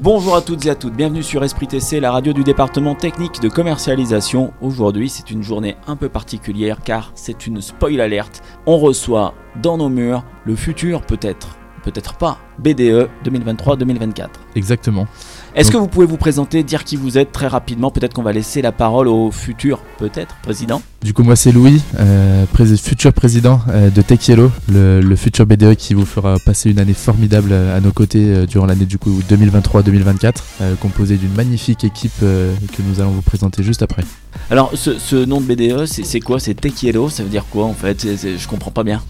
Bonjour 0.00 0.36
à 0.36 0.42
toutes 0.42 0.64
et 0.64 0.70
à 0.70 0.76
toutes, 0.76 0.94
bienvenue 0.94 1.24
sur 1.24 1.42
Esprit 1.42 1.66
TC, 1.66 1.98
la 1.98 2.12
radio 2.12 2.32
du 2.32 2.44
département 2.44 2.94
technique 2.94 3.40
de 3.40 3.48
commercialisation. 3.48 4.52
Aujourd'hui, 4.60 5.08
c'est 5.08 5.32
une 5.32 5.42
journée 5.42 5.76
un 5.88 5.96
peu 5.96 6.08
particulière 6.08 6.78
car 6.84 7.10
c'est 7.16 7.48
une 7.48 7.60
spoil 7.60 8.00
alerte. 8.00 8.44
On 8.64 8.78
reçoit 8.78 9.34
dans 9.60 9.76
nos 9.76 9.88
murs 9.88 10.24
le 10.44 10.54
futur 10.54 11.02
peut-être, 11.02 11.58
peut-être 11.82 12.16
pas, 12.16 12.38
BDE 12.60 13.08
2023-2024. 13.24 14.28
Exactement. 14.54 15.08
Est-ce 15.58 15.72
que 15.72 15.76
vous 15.76 15.88
pouvez 15.88 16.06
vous 16.06 16.16
présenter, 16.16 16.62
dire 16.62 16.84
qui 16.84 16.94
vous 16.94 17.18
êtes 17.18 17.32
très 17.32 17.48
rapidement? 17.48 17.90
Peut-être 17.90 18.14
qu'on 18.14 18.22
va 18.22 18.30
laisser 18.32 18.62
la 18.62 18.70
parole 18.70 19.08
au 19.08 19.32
futur, 19.32 19.80
peut-être, 19.98 20.36
président. 20.36 20.80
Du 21.02 21.12
coup, 21.12 21.24
moi 21.24 21.34
c'est 21.34 21.50
Louis, 21.50 21.82
euh, 21.98 22.44
futur 22.80 23.12
président 23.12 23.60
euh, 23.68 23.90
de 23.90 24.00
Tech 24.00 24.26
Yellow, 24.28 24.52
le, 24.72 25.00
le 25.00 25.16
futur 25.16 25.46
BDE 25.46 25.74
qui 25.74 25.94
vous 25.94 26.06
fera 26.06 26.36
passer 26.44 26.70
une 26.70 26.78
année 26.78 26.92
formidable 26.94 27.50
euh, 27.50 27.76
à 27.76 27.80
nos 27.80 27.90
côtés 27.90 28.24
euh, 28.24 28.46
durant 28.46 28.66
l'année 28.66 28.84
du 28.84 28.98
coup 28.98 29.20
2023-2024, 29.28 30.34
euh, 30.60 30.74
composée 30.76 31.16
d'une 31.16 31.34
magnifique 31.34 31.82
équipe 31.82 32.20
que 32.20 32.82
nous 32.88 33.00
allons 33.00 33.10
vous 33.10 33.22
présenter 33.22 33.64
juste 33.64 33.82
après. 33.82 34.04
Alors, 34.50 34.70
ce, 34.74 34.96
ce 34.98 35.16
nom 35.24 35.40
de 35.40 35.46
BDE, 35.52 35.86
c'est 35.86 36.20
quoi? 36.20 36.38
C'est 36.38 36.54
Techielo, 36.54 37.08
ça 37.08 37.24
veut 37.24 37.28
dire 37.30 37.46
quoi 37.50 37.64
en 37.64 37.74
fait? 37.74 38.00
C'est- 38.00 38.16
c'est- 38.16 38.38
Je 38.38 38.46
comprends 38.46 38.70
pas 38.70 38.84
bien. 38.84 39.02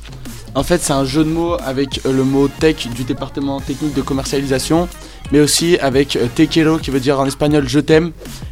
En 0.58 0.64
fait, 0.64 0.82
c'est 0.82 0.92
un 0.92 1.04
jeu 1.04 1.22
de 1.22 1.30
mots 1.30 1.56
avec 1.64 2.00
euh, 2.04 2.12
le 2.12 2.24
mot 2.24 2.48
tech 2.48 2.88
du 2.88 3.04
département 3.04 3.60
technique 3.60 3.94
de 3.94 4.02
commercialisation, 4.02 4.88
mais 5.30 5.38
aussi 5.38 5.78
avec 5.78 6.16
euh, 6.16 6.26
te 6.34 6.42
quiero 6.42 6.78
qui 6.78 6.90
veut 6.90 6.98
dire 6.98 7.20
en 7.20 7.26
espagnol 7.26 7.68
je 7.68 7.78
t'aime. 7.78 8.10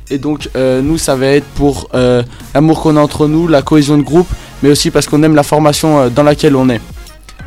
Et 0.09 0.19
donc, 0.19 0.49
euh, 0.55 0.83
nous, 0.83 0.99
ça 0.99 1.17
va 1.17 1.27
être 1.27 1.47
pour 1.57 1.89
euh, 1.95 2.23
l'amour 2.55 2.81
qu'on 2.81 2.97
a 2.97 3.01
entre 3.01 3.27
nous, 3.27 3.49
la 3.49 3.63
cohésion 3.63 3.99
de 3.99 4.05
groupe, 4.05 4.29
mais 4.63 4.71
aussi 4.71 4.93
parce 4.93 5.09
qu'on 5.09 5.21
aime 5.25 5.35
la 5.35 5.43
formation 5.43 6.09
dans 6.09 6.23
laquelle 6.23 6.55
on 6.55 6.71
est. 6.71 6.81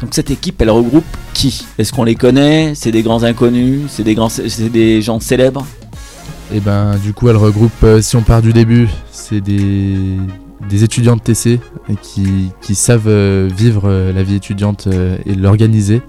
Donc 0.02 0.10
cette 0.14 0.30
équipe, 0.30 0.62
elle 0.62 0.72
regroupe 0.72 1.06
qui? 1.34 1.66
Est-ce 1.78 1.94
qu'on 1.94 2.04
les 2.04 2.16
connaît? 2.16 2.74
C'est 2.76 2.92
des 2.92 3.02
grands 3.02 3.24
inconnus? 3.24 3.84
C'est 3.88 4.04
des, 4.04 4.14
grands, 4.14 4.28
c'est 4.28 4.70
des 4.70 5.02
gens 5.02 5.22
célèbres? 5.22 5.66
Et 6.54 6.60
ben 6.60 6.98
du 6.98 7.14
coup 7.14 7.30
elle 7.30 7.38
regroupe, 7.38 7.72
euh, 7.84 8.02
si 8.02 8.18
on 8.18 8.24
part 8.24 8.42
du 8.42 8.52
début, 8.52 8.90
c'est 9.10 9.40
des, 9.40 9.96
des 10.68 10.84
étudiants 10.84 11.16
de 11.16 11.22
TC 11.22 11.60
euh, 11.90 11.94
qui, 12.02 12.52
qui 12.62 12.76
savent 12.76 13.08
euh, 13.08 13.48
vivre 13.56 13.84
euh, 13.86 14.12
la 14.12 14.24
vie 14.24 14.36
étudiante 14.36 14.88
et 15.26 15.36
l'organiser. 15.36 16.02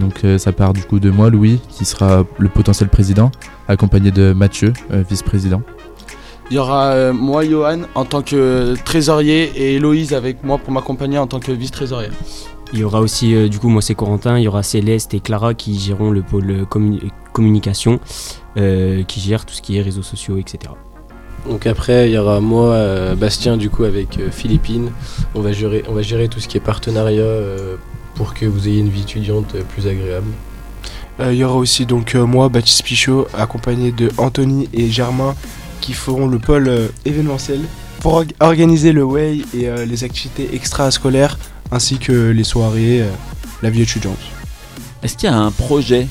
Donc 0.00 0.22
ça 0.38 0.52
part 0.52 0.72
du 0.72 0.80
coup 0.80 1.00
de 1.00 1.10
moi, 1.10 1.28
Louis, 1.28 1.60
qui 1.68 1.84
sera 1.84 2.24
le 2.38 2.48
potentiel 2.48 2.88
président, 2.88 3.30
accompagné 3.68 4.10
de 4.10 4.32
Mathieu, 4.32 4.72
vice-président. 4.90 5.60
Il 6.50 6.56
y 6.56 6.58
aura 6.58 7.12
moi, 7.12 7.44
Johan, 7.44 7.80
en 7.94 8.06
tant 8.06 8.22
que 8.22 8.74
trésorier, 8.86 9.52
et 9.54 9.74
Héloïse 9.74 10.14
avec 10.14 10.42
moi 10.44 10.56
pour 10.56 10.72
m'accompagner 10.72 11.18
en 11.18 11.26
tant 11.26 11.40
que 11.40 11.52
vice-trésorière. 11.52 12.12
Il 12.72 12.78
y 12.78 12.84
aura 12.84 13.00
aussi, 13.02 13.34
euh, 13.34 13.48
du 13.48 13.58
coup, 13.58 13.68
moi 13.68 13.82
c'est 13.82 13.94
Corentin, 13.94 14.38
il 14.38 14.44
y 14.44 14.48
aura 14.48 14.62
Céleste 14.62 15.12
et 15.12 15.20
Clara 15.20 15.52
qui 15.52 15.78
géreront 15.78 16.10
le 16.10 16.22
pôle 16.22 16.62
commu- 16.70 17.10
communication, 17.34 18.00
euh, 18.56 19.02
qui 19.02 19.20
gèrent 19.20 19.44
tout 19.44 19.54
ce 19.54 19.60
qui 19.60 19.76
est 19.76 19.82
réseaux 19.82 20.02
sociaux, 20.02 20.38
etc. 20.38 20.72
Donc 21.48 21.66
après, 21.66 22.08
il 22.08 22.14
y 22.14 22.18
aura 22.18 22.40
moi, 22.40 22.72
euh, 22.72 23.14
Bastien, 23.14 23.56
du 23.56 23.70
coup, 23.70 23.84
avec 23.84 24.18
euh, 24.18 24.30
Philippine. 24.30 24.90
On 25.34 25.40
va, 25.40 25.52
gérer, 25.52 25.84
on 25.88 25.92
va 25.92 26.02
gérer 26.02 26.28
tout 26.28 26.40
ce 26.40 26.48
qui 26.48 26.56
est 26.56 26.60
partenariat 26.60 27.20
euh, 27.22 27.76
pour 28.14 28.34
que 28.34 28.46
vous 28.46 28.66
ayez 28.68 28.80
une 28.80 28.88
vie 28.88 29.02
étudiante 29.02 29.54
plus 29.74 29.86
agréable. 29.86 30.26
Euh, 31.20 31.32
Il 31.32 31.38
y 31.38 31.44
aura 31.44 31.56
aussi 31.56 31.86
donc 31.86 32.14
euh, 32.14 32.26
moi, 32.26 32.48
Baptiste 32.48 32.82
Pichot, 32.82 33.26
accompagné 33.32 33.92
de 33.92 34.10
Anthony 34.18 34.68
et 34.74 34.90
Germain, 34.90 35.34
qui 35.80 35.92
feront 35.92 36.26
le 36.26 36.38
pôle 36.38 36.68
euh, 36.68 36.88
événementiel 37.04 37.60
pour 38.00 38.14
org- 38.14 38.32
organiser 38.40 38.92
le 38.92 39.04
Way 39.04 39.38
et 39.54 39.68
euh, 39.68 39.84
les 39.86 40.04
activités 40.04 40.50
extrascolaires, 40.52 41.38
ainsi 41.70 41.98
que 41.98 42.30
les 42.30 42.44
soirées, 42.44 43.02
euh, 43.02 43.10
la 43.62 43.70
vie 43.70 43.82
étudiante. 43.82 44.18
Est-ce 45.02 45.16
qu'il 45.16 45.30
y 45.30 45.32
a 45.32 45.36
un 45.38 45.52
projet 45.52 46.08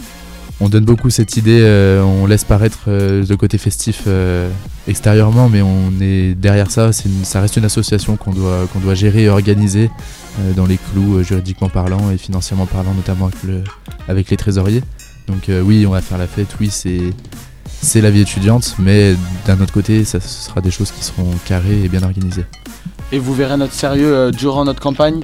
On 0.61 0.69
donne 0.69 0.85
beaucoup 0.85 1.09
cette 1.09 1.35
idée, 1.35 1.59
euh, 1.61 2.01
on 2.01 2.25
laisse 2.27 2.45
paraître 2.45 2.83
euh, 2.87 3.25
le 3.27 3.37
côté 3.37 3.57
festif 3.57 4.03
euh, 4.07 4.49
extérieurement, 4.87 5.49
mais 5.49 5.61
on 5.61 5.91
est 5.99 6.33
derrière 6.33 6.71
ça, 6.71 6.91
ça 6.93 7.41
reste 7.41 7.57
une 7.57 7.65
association 7.65 8.15
qu'on 8.15 8.31
doit, 8.31 8.95
gérer 8.95 9.23
et 9.23 9.29
organiser 9.29 9.89
dans 10.55 10.65
les 10.65 10.77
clous 10.77 11.23
juridiquement 11.23 11.69
parlant 11.69 12.09
et 12.09 12.17
financièrement 12.17 12.65
parlant, 12.65 12.93
notamment 12.93 13.25
avec, 13.25 13.43
le, 13.43 13.63
avec 14.07 14.29
les 14.29 14.37
trésoriers. 14.37 14.81
Donc 15.27 15.49
oui, 15.49 15.85
on 15.85 15.91
va 15.91 16.01
faire 16.01 16.17
la 16.17 16.27
fête, 16.27 16.55
oui, 16.61 16.69
c'est, 16.71 18.01
la 18.01 18.11
vie 18.11 18.21
étudiante, 18.21 18.75
mais 18.79 19.15
d'un 19.45 19.59
autre 19.59 19.73
côté, 19.73 20.05
ça, 20.05 20.21
ce 20.21 20.45
sera 20.45 20.61
des 20.61 20.71
choses 20.71 20.91
qui 20.91 21.03
seront 21.03 21.31
carrées 21.45 21.83
et 21.83 21.89
bien 21.89 22.03
organisées. 22.03 22.45
Et 23.11 23.19
vous 23.19 23.33
verrez 23.33 23.57
notre 23.57 23.73
sérieux 23.73 24.31
durant 24.31 24.63
notre 24.63 24.79
campagne, 24.79 25.21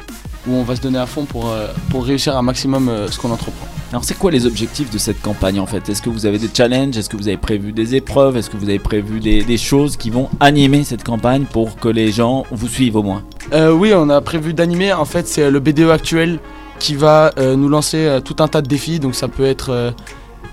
où 0.47 0.53
on 0.53 0.63
va 0.63 0.75
se 0.75 0.81
donner 0.81 0.99
à 0.99 1.05
fond 1.05 1.25
pour, 1.25 1.49
euh, 1.49 1.67
pour 1.89 2.05
réussir 2.05 2.35
un 2.37 2.41
maximum 2.41 2.89
euh, 2.89 3.07
ce 3.09 3.19
qu'on 3.19 3.31
entreprend. 3.31 3.67
Alors 3.91 4.03
c'est 4.03 4.17
quoi 4.17 4.31
les 4.31 4.45
objectifs 4.45 4.89
de 4.89 4.97
cette 4.97 5.21
campagne 5.21 5.59
en 5.59 5.65
fait? 5.65 5.89
Est-ce 5.89 6.01
que 6.01 6.09
vous 6.09 6.25
avez 6.25 6.39
des 6.39 6.49
challenges? 6.53 6.97
Est-ce 6.97 7.09
que 7.09 7.17
vous 7.17 7.27
avez 7.27 7.37
prévu 7.37 7.73
des 7.73 7.95
épreuves? 7.95 8.37
Est-ce 8.37 8.49
que 8.49 8.57
vous 8.57 8.69
avez 8.69 8.79
prévu 8.79 9.19
des, 9.19 9.43
des 9.43 9.57
choses 9.57 9.97
qui 9.97 10.09
vont 10.09 10.29
animer 10.39 10.83
cette 10.83 11.03
campagne 11.03 11.43
pour 11.43 11.75
que 11.75 11.89
les 11.89 12.11
gens 12.11 12.45
vous 12.51 12.67
suivent 12.69 12.95
au 12.95 13.03
moins? 13.03 13.23
Euh, 13.53 13.71
oui, 13.71 13.91
on 13.93 14.09
a 14.09 14.21
prévu 14.21 14.53
d'animer. 14.53 14.93
En 14.93 15.05
fait, 15.05 15.27
c'est 15.27 15.51
le 15.51 15.59
BDE 15.59 15.89
actuel 15.89 16.39
qui 16.79 16.95
va 16.95 17.31
euh, 17.37 17.55
nous 17.55 17.67
lancer 17.67 17.97
euh, 17.97 18.21
tout 18.21 18.37
un 18.39 18.47
tas 18.47 18.61
de 18.61 18.67
défis. 18.67 18.99
Donc, 18.99 19.13
ça 19.13 19.27
peut 19.27 19.45
être 19.45 19.71
euh, 19.71 19.91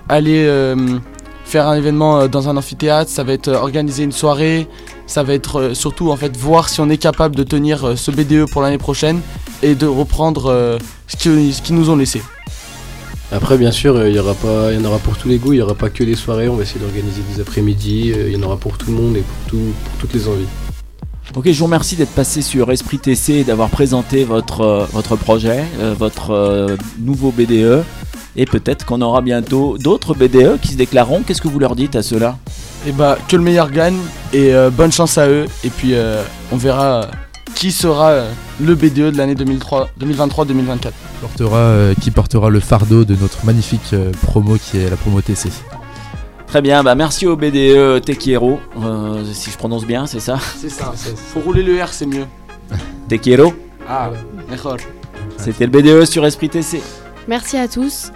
aller 0.08 0.44
euh, 0.44 0.98
faire 1.44 1.68
un 1.68 1.76
événement 1.76 2.20
euh, 2.20 2.28
dans 2.28 2.48
un 2.48 2.56
amphithéâtre, 2.56 3.10
ça 3.10 3.22
va 3.24 3.32
être 3.32 3.48
euh, 3.48 3.54
organiser 3.54 4.02
une 4.02 4.12
soirée, 4.12 4.68
ça 5.06 5.22
va 5.22 5.32
être 5.32 5.60
euh, 5.60 5.74
surtout 5.74 6.10
en 6.10 6.16
fait 6.16 6.36
voir 6.36 6.68
si 6.68 6.80
on 6.80 6.90
est 6.90 6.98
capable 6.98 7.36
de 7.36 7.42
tenir 7.42 7.84
euh, 7.84 7.96
ce 7.96 8.10
BDE 8.10 8.50
pour 8.50 8.60
l'année 8.62 8.78
prochaine 8.78 9.20
et 9.62 9.74
de 9.74 9.86
reprendre 9.86 10.46
euh, 10.46 10.78
ce 11.06 11.16
qu'ils 11.16 11.74
nous 11.74 11.90
ont 11.90 11.96
laissé. 11.96 12.22
Après, 13.30 13.58
bien 13.58 13.70
sûr, 13.72 13.94
euh, 13.96 14.08
il 14.08 14.16
y, 14.16 14.18
aura 14.18 14.34
pas- 14.34 14.72
il 14.72 14.78
y 14.78 14.82
en 14.82 14.84
aura 14.86 14.98
pour 14.98 15.16
tous 15.18 15.28
les 15.28 15.36
goûts, 15.38 15.52
il 15.52 15.56
n'y 15.56 15.62
aura 15.62 15.74
pas 15.74 15.90
que 15.90 16.02
des 16.02 16.14
soirées, 16.14 16.48
on 16.48 16.56
va 16.56 16.62
essayer 16.62 16.80
d'organiser 16.80 17.20
des 17.34 17.40
après-midi, 17.42 18.12
euh, 18.16 18.28
il 18.28 18.34
y 18.34 18.36
en 18.42 18.42
aura 18.46 18.56
pour 18.56 18.78
tout 18.78 18.90
le 18.90 18.96
monde 18.96 19.16
et 19.16 19.20
pour, 19.22 19.50
tout- 19.50 19.72
pour 19.84 19.98
toutes 20.00 20.14
les 20.14 20.26
envies. 20.28 20.46
Ok, 21.36 21.50
je 21.50 21.58
vous 21.58 21.66
remercie 21.66 21.94
d'être 21.94 22.12
passé 22.14 22.40
sur 22.40 22.70
Esprit 22.72 22.98
TC 22.98 23.34
et 23.34 23.44
d'avoir 23.44 23.68
présenté 23.68 24.24
votre, 24.24 24.62
euh, 24.62 24.86
votre 24.94 25.16
projet, 25.16 25.62
euh, 25.78 25.92
votre 25.98 26.30
euh, 26.30 26.76
nouveau 26.98 27.30
BDE. 27.30 27.84
Et 28.34 28.46
peut-être 28.46 28.86
qu'on 28.86 29.02
aura 29.02 29.20
bientôt 29.20 29.76
d'autres 29.78 30.14
BDE 30.14 30.58
qui 30.62 30.68
se 30.68 30.76
déclareront. 30.76 31.22
Qu'est-ce 31.22 31.42
que 31.42 31.48
vous 31.48 31.58
leur 31.58 31.76
dites 31.76 31.96
à 31.96 32.02
ceux-là? 32.02 32.38
Et 32.86 32.92
bah, 32.92 33.18
que 33.28 33.36
le 33.36 33.42
meilleur 33.42 33.70
gagne 33.70 33.98
et 34.32 34.54
euh, 34.54 34.70
bonne 34.70 34.92
chance 34.92 35.18
à 35.18 35.28
eux. 35.28 35.44
Et 35.64 35.68
puis, 35.70 35.90
euh, 35.92 36.22
on 36.50 36.56
verra 36.56 37.02
euh, 37.02 37.06
qui 37.58 37.72
sera 37.72 38.10
euh, 38.10 38.30
le 38.60 38.76
BDE 38.76 39.10
de 39.12 39.16
l'année 39.18 39.34
2003 39.34 39.88
2023-2024. 40.00 40.92
Portera, 41.20 41.56
euh, 41.56 41.94
qui 42.00 42.12
portera 42.12 42.50
le 42.50 42.60
fardeau 42.60 43.04
de 43.04 43.16
notre 43.16 43.44
magnifique 43.44 43.92
euh, 43.94 44.12
promo 44.22 44.56
qui 44.56 44.78
est 44.78 44.88
la 44.88 44.96
promo 44.96 45.20
TC. 45.20 45.48
Très 46.46 46.62
bien, 46.62 46.84
bah 46.84 46.94
merci 46.94 47.26
au 47.26 47.36
BDE 47.36 48.00
Tequiero, 48.04 48.60
euh, 48.80 49.24
si 49.32 49.50
je 49.50 49.58
prononce 49.58 49.84
bien, 49.84 50.06
c'est 50.06 50.20
ça? 50.20 50.38
C'est 50.56 50.70
ça. 50.70 50.92
Faut 51.34 51.40
rouler 51.40 51.64
le 51.64 51.82
R, 51.82 51.88
c'est 51.88 52.06
mieux. 52.06 52.26
Tequiero, 53.08 53.52
Ah, 53.88 54.10
mejor. 54.48 54.76
c'était 55.36 55.66
le 55.66 55.72
BDE 55.72 56.04
sur 56.06 56.24
Esprit 56.24 56.48
TC. 56.48 56.80
Merci 57.26 57.56
à 57.56 57.66
tous. 57.66 58.12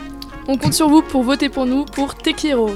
On 0.47 0.56
compte 0.56 0.72
sur 0.72 0.88
vous 0.88 1.03
pour 1.03 1.24
voter 1.24 1.48
pour 1.48 1.66
nous 1.66 1.84
pour 1.84 2.14
Tequiero. 2.14 2.70